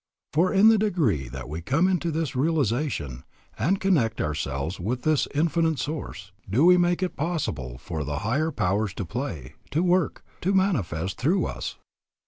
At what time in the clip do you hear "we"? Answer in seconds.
1.47-1.61, 6.65-6.75